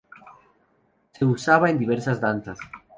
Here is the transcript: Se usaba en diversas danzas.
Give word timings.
Se 1.11 1.23
usaba 1.23 1.69
en 1.69 1.77
diversas 1.77 2.19
danzas. 2.19 2.57